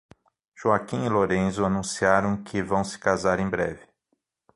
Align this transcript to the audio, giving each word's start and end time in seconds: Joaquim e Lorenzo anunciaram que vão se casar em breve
Joaquim 0.55 1.05
e 1.05 1.09
Lorenzo 1.09 1.63
anunciaram 1.63 2.35
que 2.41 2.63
vão 2.63 2.83
se 2.83 2.97
casar 2.97 3.39
em 3.39 3.47
breve 3.47 3.87